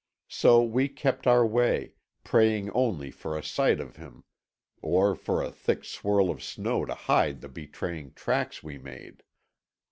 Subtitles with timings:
[0.31, 1.93] So we kept our way,
[2.23, 4.23] praying only for a sight of him,
[4.81, 9.21] or for a thick swirl of snow to hide the betraying tracks we made.